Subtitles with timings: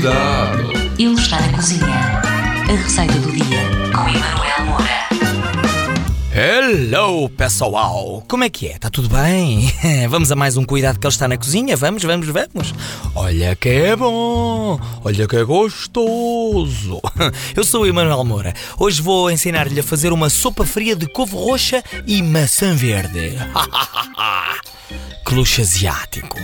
[0.00, 0.72] Cuidado!
[0.98, 1.84] Ele está na cozinha.
[1.86, 3.60] A receita do dia
[3.94, 5.08] com Emanuel Moura.
[6.34, 8.24] Hello, pessoal!
[8.26, 8.76] Como é que é?
[8.76, 9.70] Está tudo bem?
[10.08, 11.76] Vamos a mais um cuidado que ele está na cozinha?
[11.76, 12.74] Vamos, vamos, vamos!
[13.14, 14.80] Olha que é bom!
[15.04, 16.98] Olha que é gostoso!
[17.54, 18.54] Eu sou o Emanuel Moura.
[18.78, 23.34] Hoje vou ensinar-lhe a fazer uma sopa fria de couve roxa e maçã verde.
[25.30, 26.38] Luxo asiático!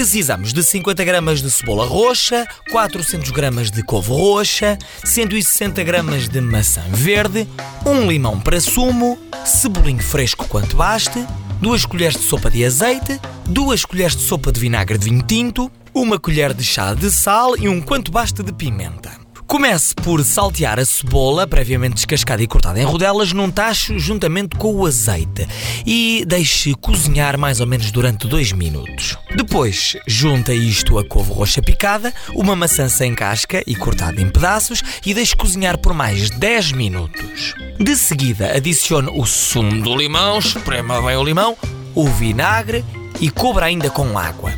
[0.00, 6.40] Precisamos de 50 gramas de cebola roxa, 400 gramas de couve roxa, 160 gramas de
[6.40, 7.46] maçã verde,
[7.84, 11.22] um limão para sumo, cebolinho fresco quanto baste,
[11.60, 15.70] duas colheres de sopa de azeite, duas colheres de sopa de vinagre de vinho tinto,
[15.92, 19.19] uma colher de chá de sal e um quanto baste de pimenta.
[19.50, 24.72] Comece por saltear a cebola, previamente descascada e cortada em rodelas, num tacho juntamente com
[24.72, 25.44] o azeite
[25.84, 29.18] e deixe cozinhar mais ou menos durante 2 minutos.
[29.34, 34.84] Depois, junta isto a couve roxa picada, uma maçã sem casca e cortada em pedaços
[35.04, 37.56] e deixe cozinhar por mais 10 minutos.
[37.76, 41.58] De seguida, adicione o sumo do limão, esprema bem o limão,
[41.92, 42.84] o vinagre
[43.20, 44.54] e cubra ainda com água.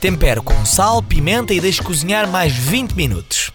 [0.00, 3.45] Tempere com sal, pimenta e deixe cozinhar mais 20 minutos.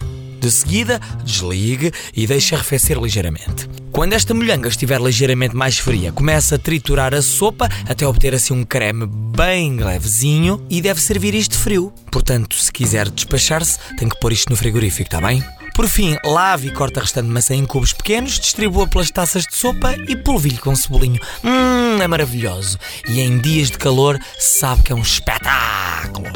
[0.42, 3.70] De seguida, desligue e deixe arrefecer ligeiramente.
[3.92, 8.52] Quando esta molhanga estiver ligeiramente mais fria, comece a triturar a sopa até obter assim
[8.52, 11.92] um creme bem levezinho e deve servir isto frio.
[12.10, 15.44] Portanto, se quiser despachar-se, tem que pôr isto no frigorífico, está bem?
[15.76, 19.54] Por fim, lave e corte a restante maçã em cubos pequenos, distribua pelas taças de
[19.54, 21.20] sopa e polvilhe com cebolinho.
[21.44, 22.80] Hum, é maravilhoso.
[23.08, 26.26] E em dias de calor, sabe que é um espetáculo.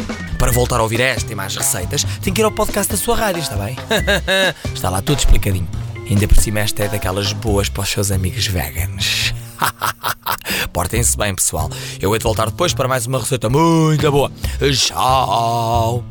[0.46, 3.16] Para voltar a ouvir esta e mais receitas, tem que ir ao podcast da sua
[3.16, 3.76] rádio, está bem?
[4.72, 5.66] está lá tudo explicadinho.
[6.08, 9.34] Ainda por cima, esta é daquelas boas para os seus amigos veganos.
[10.72, 11.68] Portem-se bem, pessoal.
[12.00, 14.30] Eu hei de voltar depois para mais uma receita muito boa.
[14.72, 16.04] Tchau!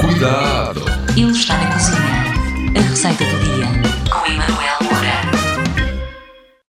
[0.00, 0.82] Cuidado!
[1.14, 2.74] Ele está na cozinha.
[2.74, 3.66] A receita do dia
[4.10, 4.67] com Emanuel